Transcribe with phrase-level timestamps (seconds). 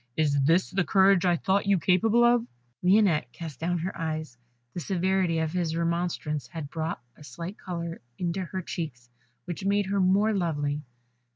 [0.17, 2.47] Is this the courage I thought you capable of?"
[2.81, 4.35] Lionette cast down her eyes:
[4.73, 9.11] the severity of this remonstrance had brought a slight colour into her cheeks,
[9.45, 10.81] which made her more lovely.